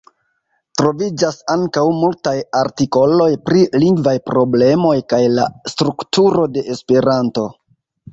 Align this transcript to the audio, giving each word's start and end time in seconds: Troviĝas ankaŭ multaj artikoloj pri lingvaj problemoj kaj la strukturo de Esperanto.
Troviĝas 0.79 1.35
ankaŭ 1.55 1.83
multaj 1.97 2.33
artikoloj 2.61 3.27
pri 3.49 3.61
lingvaj 3.83 4.15
problemoj 4.31 4.95
kaj 5.13 5.21
la 5.41 5.45
strukturo 5.75 6.47
de 6.57 6.65
Esperanto. 6.77 7.45